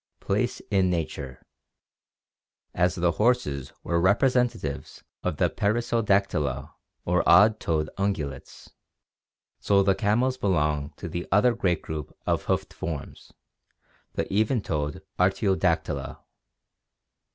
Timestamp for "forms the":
12.73-14.25